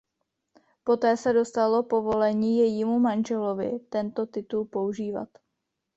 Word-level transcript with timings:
Poté 0.83 1.17
se 1.17 1.33
dostalo 1.33 1.83
povolení 1.83 2.57
jejímu 2.59 2.99
manželovi 2.99 3.79
tento 3.79 4.25
titul 4.25 4.65
používat. 4.65 5.29